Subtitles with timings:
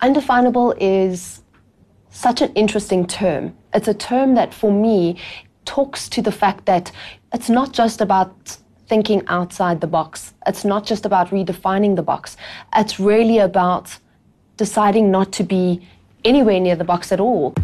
[0.00, 1.42] Undefinable is
[2.10, 3.52] such an interesting term.
[3.74, 5.16] It's a term that, for me,
[5.64, 6.92] talks to the fact that
[7.34, 10.34] it's not just about thinking outside the box.
[10.46, 12.36] It's not just about redefining the box.
[12.76, 13.98] It's really about
[14.56, 15.84] deciding not to be
[16.24, 17.54] anywhere near the box at all.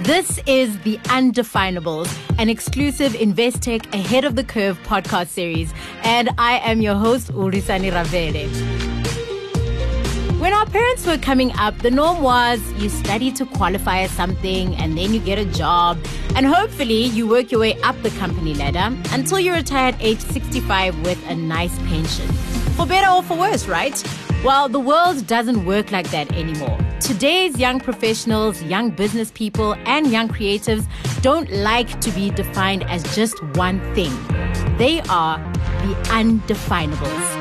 [0.00, 5.72] This is The Undefinables, an exclusive Investec Ahead of the Curve podcast series.
[6.02, 8.95] And I am your host, Urisani Ravele.
[10.46, 14.76] When our parents were coming up, the norm was you study to qualify as something
[14.76, 15.98] and then you get a job.
[16.36, 20.20] And hopefully you work your way up the company ladder until you retire at age
[20.20, 22.28] 65 with a nice pension.
[22.76, 24.00] For better or for worse, right?
[24.44, 26.78] Well, the world doesn't work like that anymore.
[27.00, 30.86] Today's young professionals, young business people, and young creatives
[31.22, 34.12] don't like to be defined as just one thing.
[34.76, 35.38] They are
[35.82, 37.35] the undefinables.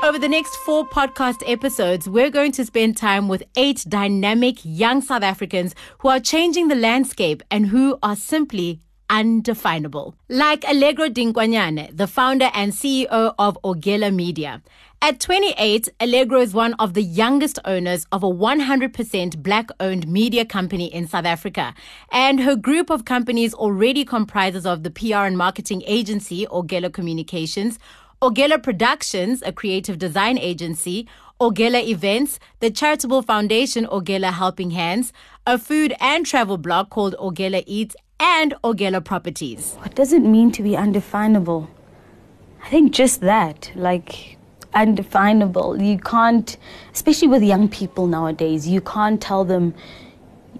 [0.00, 5.02] Over the next four podcast episodes, we're going to spend time with eight dynamic young
[5.02, 10.14] South Africans who are changing the landscape and who are simply undefinable.
[10.28, 14.62] Like Allegro Dinkwanyane, the founder and CEO of Ogela Media.
[15.02, 20.44] At 28, Allegro is one of the youngest owners of a 100% black owned media
[20.44, 21.74] company in South Africa.
[22.12, 27.78] And her group of companies already comprises of the PR and marketing agency, Ogela Communications,
[28.20, 31.06] Ogela Productions, a creative design agency,
[31.40, 35.12] Ogela Events, the charitable foundation Ogela Helping Hands,
[35.46, 39.74] a food and travel blog called Ogela Eats, and Ogela Properties.
[39.78, 41.70] What does it mean to be undefinable?
[42.64, 44.36] I think just that, like
[44.74, 45.80] undefinable.
[45.80, 46.56] You can't,
[46.92, 49.74] especially with young people nowadays, you can't tell them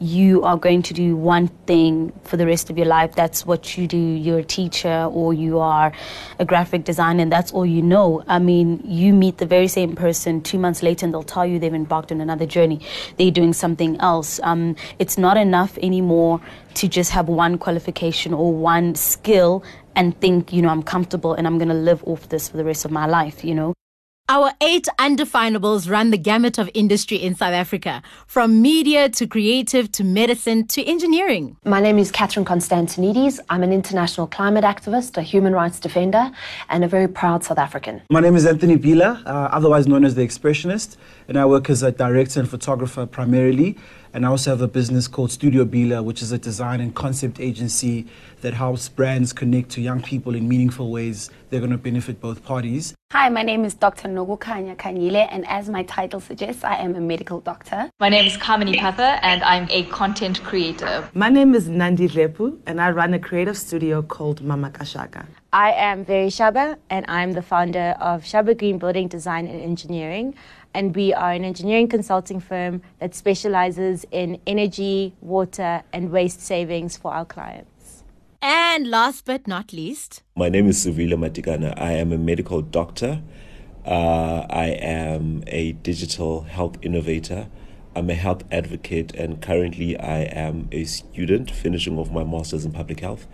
[0.00, 3.14] you are going to do one thing for the rest of your life.
[3.14, 3.98] That's what you do.
[3.98, 5.92] You're a teacher or you are
[6.38, 8.22] a graphic designer and that's all you know.
[8.26, 11.58] I mean, you meet the very same person two months later and they'll tell you
[11.58, 12.80] they've embarked on another journey.
[13.16, 14.40] They're doing something else.
[14.42, 16.40] Um, it's not enough anymore
[16.74, 19.64] to just have one qualification or one skill
[19.96, 22.64] and think, you know, I'm comfortable and I'm going to live off this for the
[22.64, 23.77] rest of my life, you know.
[24.30, 29.90] Our eight undefinables run the gamut of industry in South Africa, from media to creative
[29.92, 31.56] to medicine to engineering.
[31.64, 33.40] My name is Catherine Constantinides.
[33.48, 36.30] I'm an international climate activist, a human rights defender,
[36.68, 38.02] and a very proud South African.
[38.10, 41.82] My name is Anthony Bila, uh, otherwise known as The Expressionist, and I work as
[41.82, 43.78] a director and photographer primarily.
[44.12, 47.40] And I also have a business called Studio Bila, which is a design and concept
[47.40, 48.06] agency
[48.42, 51.30] that helps brands connect to young people in meaningful ways.
[51.48, 52.94] They're going to benefit both parties.
[53.10, 54.06] Hi, my name is Dr.
[54.06, 57.90] Nogukanya Kanyile, and as my title suggests, I am a medical doctor.
[57.98, 61.08] My name is Kamini Patha, and I'm a content creator.
[61.14, 65.24] My name is Nandi Lepu, and I run a creative studio called Mama Kashaka.
[65.54, 70.34] I am Vere Shaba, and I'm the founder of Shaba Green Building Design and Engineering
[70.74, 76.94] and we are an engineering consulting firm that specializes in energy, water, and waste savings
[76.94, 77.77] for our clients.
[78.40, 81.74] And last but not least, my name is Suvila Matikana.
[81.76, 83.20] I am a medical doctor.
[83.84, 87.48] Uh, I am a digital health innovator.
[87.96, 92.70] I'm a health advocate, and currently I am a student finishing off my master's in
[92.70, 93.26] public health,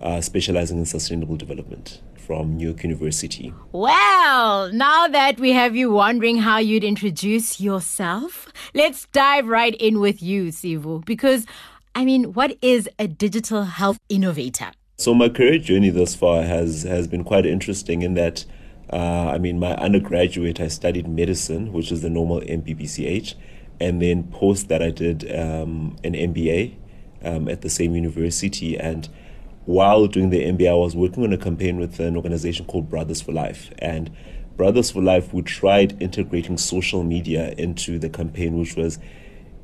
[0.00, 3.52] uh, specializing in sustainable development from New York University.
[3.70, 10.00] Well, now that we have you wondering how you'd introduce yourself, let's dive right in
[10.00, 11.46] with you, Sivu, because
[11.94, 14.72] I mean, what is a digital health innovator?
[14.98, 18.44] So my career journey thus far has has been quite interesting in that
[18.92, 23.34] uh, I mean, my undergraduate, I studied medicine, which is the normal MBBCh,
[23.78, 26.74] and then post that, I did um, an MBA
[27.22, 28.76] um, at the same university.
[28.76, 29.08] And
[29.64, 33.22] while doing the MBA, I was working on a campaign with an organization called Brothers
[33.22, 33.72] for Life.
[33.78, 34.10] And
[34.56, 38.98] Brothers for Life, we tried integrating social media into the campaign, which was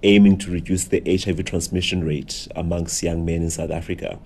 [0.06, 4.20] aiming to reduce the HIV transmission rate amongst young men in South Africa.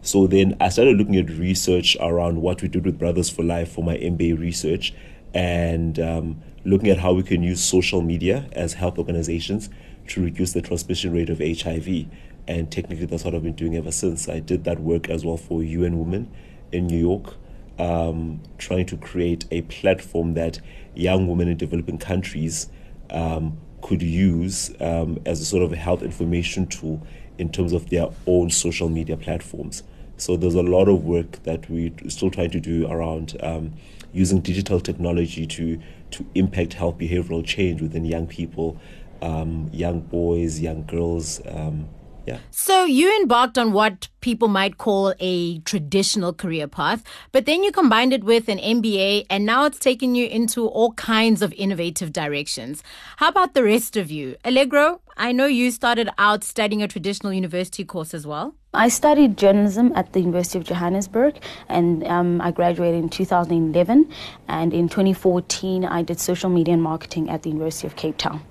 [0.00, 3.72] So then I started looking at research around what we did with Brothers for Life
[3.72, 4.94] for my MBA research
[5.34, 9.68] and um, looking at how we can use social media as health organizations
[10.08, 12.06] to reduce the transmission rate of HIV
[12.48, 14.28] and technically that's what I've been doing ever since.
[14.28, 16.30] I did that work as well for UN Women
[16.72, 17.34] in New York,
[17.78, 20.60] um, trying to create a platform that
[20.94, 22.68] young women in developing countries
[23.10, 27.00] um, could use um, as a sort of a health information tool
[27.38, 29.84] in terms of their own social media platforms.
[30.16, 33.74] So there's a lot of work that we're still trying to do around um,
[34.12, 35.80] using digital technology to
[36.10, 38.76] to impact health behavioral change within young people,
[39.22, 41.88] um, young boys, young girls, um,
[42.26, 42.38] Yeah.
[42.50, 47.70] So you embarked on what people might call a traditional career path, but then you
[47.70, 52.12] combined it with an MBA and now it's taken you into all kinds of innovative
[52.12, 52.82] directions.
[53.18, 54.34] How about the rest of you?
[54.44, 58.56] Allegro, I know you started out studying a traditional university course as well.
[58.74, 61.36] I studied journalism at the University of Johannesburg
[61.68, 64.10] and um, I graduated in 2011.
[64.48, 68.42] And in 2014, I did social media and marketing at the University of Cape Town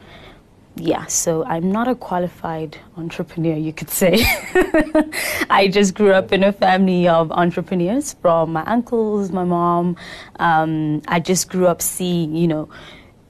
[0.77, 4.25] yeah, so I'm not a qualified entrepreneur, you could say.
[5.49, 9.95] I just grew up in a family of entrepreneurs from my uncles, my mom.
[10.37, 12.69] Um, I just grew up seeing, you know,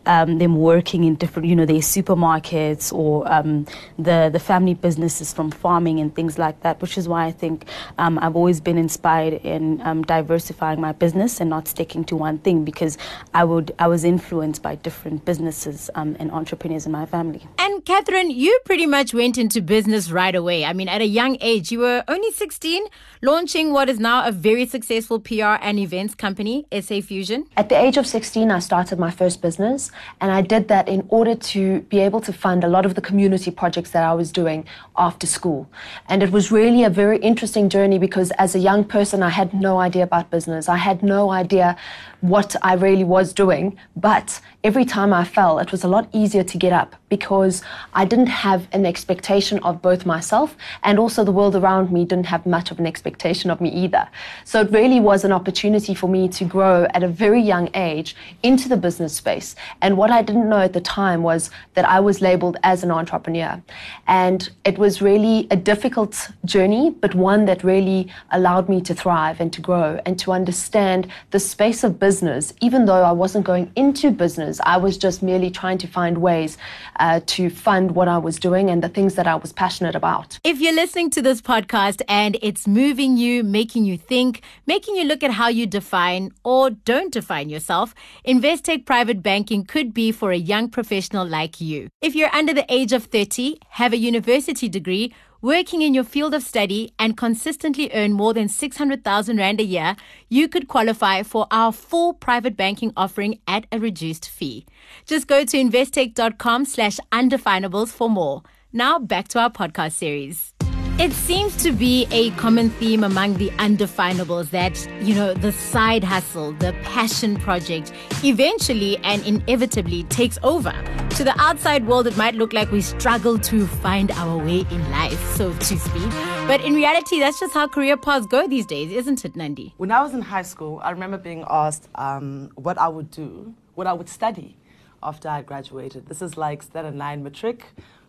[0.06, 3.66] um, them working in different, you know, their supermarkets or um,
[3.98, 6.82] the the family businesses from farming and things like that.
[6.82, 7.66] Which is why I think
[7.98, 12.38] um, I've always been inspired in um, diversifying my business and not sticking to one
[12.40, 12.98] thing because
[13.34, 17.48] I would I was influenced by different businesses um, and entrepreneurs in my family.
[17.58, 20.66] And Catherine, you pretty much went into business right away.
[20.66, 22.86] I mean, at a young age, you were only 16,
[23.22, 27.46] launching what is now a very successful PR and events company, SA Fusion.
[27.58, 29.92] At the age of 16, I started my first business.
[30.22, 33.02] And I did that in order to be able to fund a lot of the
[33.02, 34.66] community projects that I was doing
[34.98, 35.70] after school.
[36.08, 39.54] And it was really a very interesting journey because as a young person, I had
[39.54, 40.70] no idea about business.
[40.70, 41.78] I had no idea
[42.22, 43.78] what I really was doing.
[43.96, 47.62] But every time I fell, it was a lot easier to get up because
[47.94, 52.26] I didn't have an expectation of both myself and also the world around me didn't
[52.26, 54.08] have much of an expectation of me either.
[54.44, 58.16] So it really was an opportunity for me to grow at a very young age
[58.42, 59.56] into the business space.
[59.86, 62.90] And what I didn't know at the time was that I was labeled as an
[62.90, 63.62] entrepreneur.
[64.08, 69.40] And it was really a difficult journey, but one that really allowed me to thrive
[69.40, 73.72] and to grow and to understand the space of business even though I wasn't going
[73.76, 76.58] into business, I was just merely trying to find ways
[77.00, 80.40] uh, to fund what I was doing and the things that I was passionate about.
[80.44, 85.04] If you're listening to this podcast and it's moving you, making you think, making you
[85.04, 87.94] look at how you define or don't define yourself,
[88.28, 91.90] Investec Private Banking could be for a young professional like you.
[92.00, 96.34] If you're under the age of 30, have a university degree, working in your field
[96.34, 99.98] of study and consistently earn more than 600,000 Rand a year,
[100.30, 104.66] you could qualify for our full private banking offering at a reduced fee.
[105.06, 108.44] Just go to investec.com slash undefinables for more.
[108.72, 110.55] Now back to our podcast series.
[110.98, 116.06] It seems to be a common theme among the undefinables that, you know, the side
[116.06, 117.92] hustle, the passion project,
[118.24, 120.72] eventually and inevitably takes over.
[121.18, 124.90] To the outside world, it might look like we struggle to find our way in
[124.90, 126.10] life, so to speak.
[126.48, 129.74] But in reality, that's just how career paths go these days, isn't it, Nandi?
[129.76, 133.54] When I was in high school, I remember being asked um, what I would do,
[133.74, 134.56] what I would study
[135.04, 136.08] after I graduated.
[136.08, 137.66] This is like standard nine matric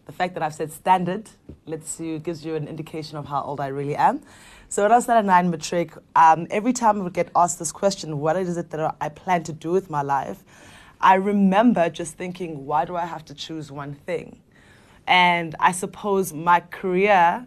[0.06, 1.28] the fact that I've said standard
[1.66, 4.22] lets you gives you an indication of how old I really am.
[4.68, 7.58] So when I was at a nine matric, um, every time I would get asked
[7.58, 10.42] this question, what is it that I plan to do with my life?
[11.00, 14.40] I remember just thinking, why do I have to choose one thing?
[15.06, 17.46] And I suppose my career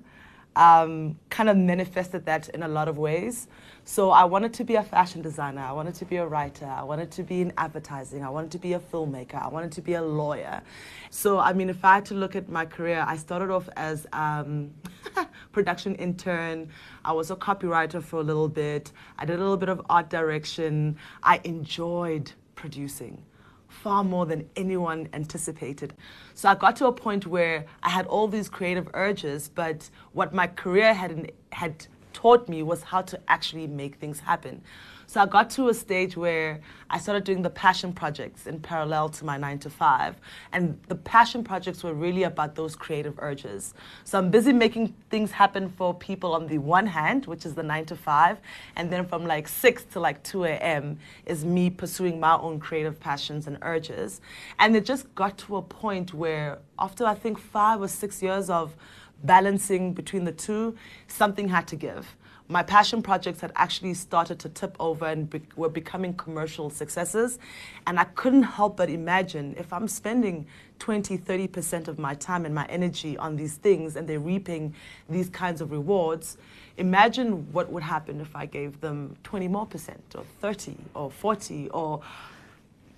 [0.55, 3.47] um, kind of manifested that in a lot of ways.
[3.89, 5.61] So I wanted to be a fashion designer.
[5.61, 6.67] I wanted to be a writer.
[6.67, 8.23] I wanted to be in advertising.
[8.23, 9.43] I wanted to be a filmmaker.
[9.43, 10.61] I wanted to be a lawyer.
[11.09, 14.05] So I mean, if I had to look at my career, I started off as
[14.13, 14.69] um,
[15.51, 16.69] production intern.
[17.03, 18.91] I was a copywriter for a little bit.
[19.17, 20.95] I did a little bit of art direction.
[21.23, 23.23] I enjoyed producing
[23.69, 25.95] far more than anyone anticipated.
[26.35, 30.31] So I got to a point where I had all these creative urges, but what
[30.31, 31.87] my career had had
[32.19, 34.61] taught me was how to actually make things happen.
[35.07, 36.59] So I got to a stage where
[36.89, 40.17] I started doing the passion projects in parallel to my nine to five.
[40.51, 43.73] And the passion projects were really about those creative urges.
[44.03, 47.63] So I'm busy making things happen for people on the one hand, which is the
[47.63, 48.37] nine to five.
[48.75, 50.99] And then from like six to like 2 a.m.
[51.25, 54.21] is me pursuing my own creative passions and urges.
[54.59, 58.49] And it just got to a point where after I think five or six years
[58.49, 58.75] of
[59.23, 60.75] balancing between the two,
[61.07, 62.15] something had to give
[62.51, 67.37] my passion projects had actually started to tip over and be- were becoming commercial successes.
[67.85, 70.47] And I couldn't help but imagine if I'm spending
[70.79, 74.73] 20, 30% of my time and my energy on these things and they're reaping
[75.07, 76.37] these kinds of rewards,
[76.77, 81.69] imagine what would happen if I gave them 20 more percent or 30 or 40
[81.69, 82.01] or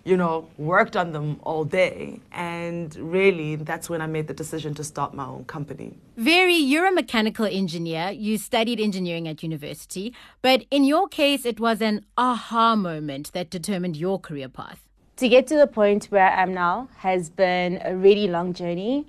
[0.03, 2.19] you know, worked on them all day.
[2.31, 5.93] And really, that's when I made the decision to start my own company.
[6.17, 8.09] Vere, you're a mechanical engineer.
[8.09, 10.13] You studied engineering at university.
[10.41, 14.81] But in your case, it was an aha moment that determined your career path.
[15.17, 19.05] To get to the point where I am now has been a really long journey.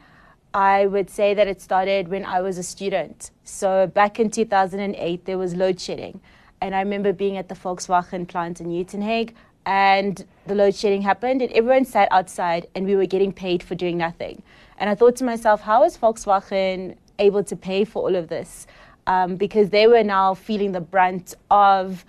[0.53, 3.31] I would say that it started when I was a student.
[3.45, 6.21] So back in 2008, there was load shedding.
[6.61, 9.33] And I remember being at the Volkswagen plant in Uitenhage,
[9.67, 13.75] and the load shedding happened, and everyone sat outside, and we were getting paid for
[13.75, 14.43] doing nothing.
[14.79, 18.67] And I thought to myself, how is Volkswagen able to pay for all of this?
[19.07, 22.05] Um, because they were now feeling the brunt of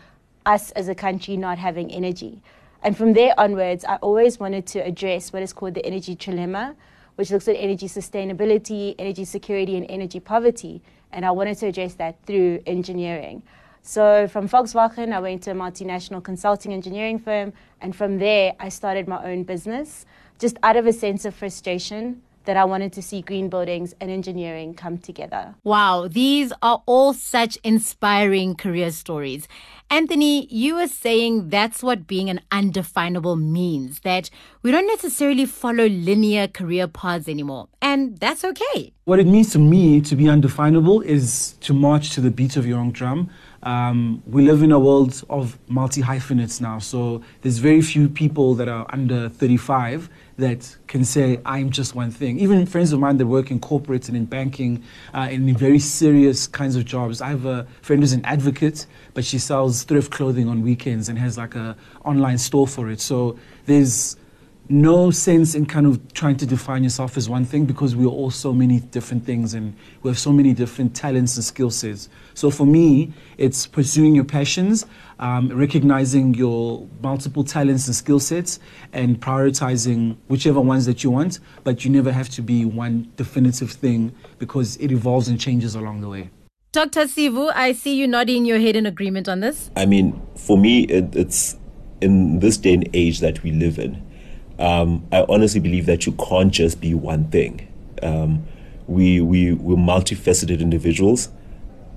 [0.45, 2.41] us as a country not having energy.
[2.81, 6.75] And from there onwards, I always wanted to address what is called the energy trilemma,
[7.15, 10.81] which looks at energy sustainability, energy security, and energy poverty.
[11.12, 13.43] And I wanted to address that through engineering.
[13.86, 17.52] So from Volkswagen, I went to a multinational consulting engineering firm.
[17.82, 20.06] And from there, I started my own business
[20.40, 24.10] just out of a sense of frustration that I wanted to see green buildings and
[24.10, 25.56] engineering come together.
[25.63, 29.48] Wow, these are all such inspiring career stories.
[29.90, 34.30] Anthony, you were saying that's what being an undefinable means, that
[34.62, 37.68] we don't necessarily follow linear career paths anymore.
[37.82, 38.94] And that's okay.
[39.06, 42.66] What it means to me to be undefinable is to march to the beat of
[42.66, 43.30] your own drum.
[43.63, 48.56] Um, we live in a world of multi hyphenates now, so there's very few people
[48.56, 52.40] that are under 35 that can say, I'm just one thing.
[52.40, 56.48] Even friends of mine that work in corporates and in banking uh, in very serious
[56.48, 57.22] kinds of jobs.
[57.22, 61.18] I have a friend who's an advocate, but she sells thrift clothing on weekends and
[61.18, 61.75] has like a
[62.06, 63.01] online store for it.
[63.01, 64.15] So there's
[64.70, 68.10] no sense in kind of trying to define yourself as one thing because we are
[68.10, 72.08] all so many different things and we have so many different talents and skill sets.
[72.34, 74.86] So for me, it's pursuing your passions,
[75.20, 78.60] um, recognizing your multiple talents and skill sets,
[78.94, 81.39] and prioritizing whichever ones that you want.
[81.65, 86.01] But you never have to be one definitive thing because it evolves and changes along
[86.01, 86.30] the way.
[86.74, 87.06] Dr.
[87.06, 89.72] Sivu, I see you nodding your head in agreement on this.
[89.77, 91.56] I mean, for me, it, it's
[92.01, 94.03] in this day and age that we live in
[94.60, 97.68] um, I honestly believe that you can't just be one thing.
[98.01, 98.46] Um,
[98.88, 101.30] we, we, we're multifaceted individuals.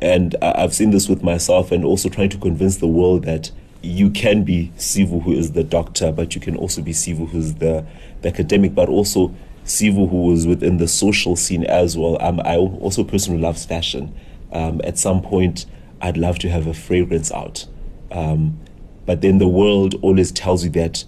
[0.00, 3.50] And I've seen this with myself and also trying to convince the world that
[3.83, 7.54] you can be Sivu, who is the doctor, but you can also be Sivu, who's
[7.54, 7.87] the,
[8.23, 12.18] the academic, but also Sivu, who is within the social scene as well.
[12.21, 14.14] I'm, I'm also a person who loves fashion.
[14.53, 15.67] Um, at some point,
[16.00, 17.67] I'd love to have a fragrance out.
[18.11, 18.61] Um,
[19.05, 21.05] but then the world always tells you that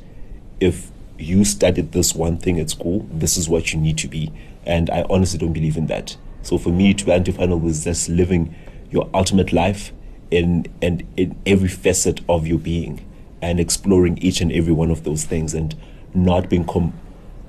[0.61, 4.33] if you studied this one thing at school, this is what you need to be.
[4.65, 6.17] And I honestly don't believe in that.
[6.43, 8.55] So for me, to be undefinable is just living
[8.91, 9.93] your ultimate life
[10.31, 13.05] in and in every facet of your being
[13.41, 15.75] and exploring each and every one of those things and
[16.15, 16.99] not being com-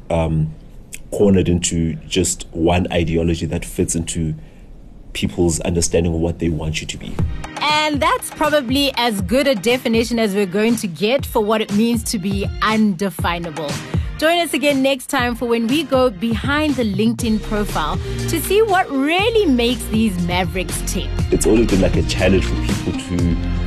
[0.09, 0.53] um,
[1.11, 4.35] cornered into just one ideology that fits into
[5.19, 7.13] people's understanding of what they want you to be.
[7.61, 11.73] And that's probably as good a definition as we're going to get for what it
[11.73, 13.69] means to be undefinable.
[14.17, 17.97] Join us again next time for when we go behind the LinkedIn profile
[18.29, 21.09] to see what really makes these mavericks tick.
[21.31, 23.17] It's always been like a challenge for people to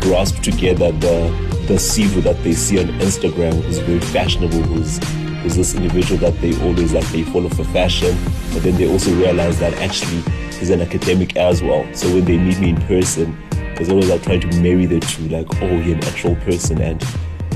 [0.01, 4.99] grasp together the the Sivu that they see on Instagram, who's very fashionable, who's
[5.43, 8.17] who's this individual that they always like they follow for fashion,
[8.53, 10.23] but then they also realize that actually
[10.63, 11.85] he's an academic as well.
[11.93, 13.37] So when they meet me in person,
[13.75, 17.05] there's always like trying to marry the two, like, oh, you're an actual person and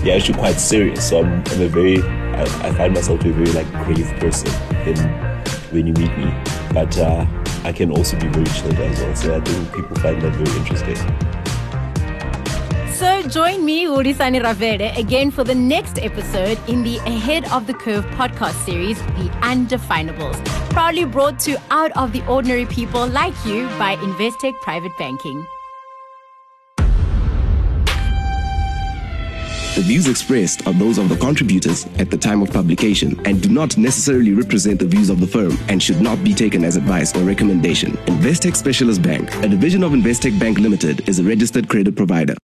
[0.02, 1.08] you're actually quite serious.
[1.08, 4.12] So I'm, I'm a very, I, I, find myself to be a very like grave
[4.18, 4.48] person
[4.88, 4.96] in,
[5.70, 6.34] when you meet me.
[6.72, 7.24] But uh,
[7.62, 9.14] I can also be very chilled as well.
[9.14, 11.35] So I think people find that very interesting.
[12.96, 17.74] So join me, Urisani Ravele, again for the next episode in the Ahead of the
[17.74, 23.66] Curve podcast series, The Undefinables, proudly brought to out of the ordinary people like you
[23.78, 25.46] by Investec Private Banking.
[29.74, 33.50] The views expressed are those of the contributors at the time of publication and do
[33.50, 37.14] not necessarily represent the views of the firm and should not be taken as advice
[37.14, 37.92] or recommendation.
[38.06, 42.36] Investec Specialist Bank, a division of Investec Bank Limited, is a registered credit provider.